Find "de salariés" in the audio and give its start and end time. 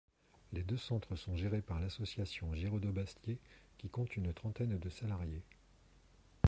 4.79-5.43